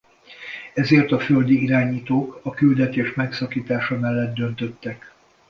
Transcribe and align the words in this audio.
Ezért 0.73 1.11
a 1.11 1.19
földi 1.19 1.61
irányítók 1.63 2.39
a 2.43 2.49
küldetés 2.51 3.13
megszakítása 3.13 3.97
mellett 3.97 4.33
döntöttek. 4.35 5.13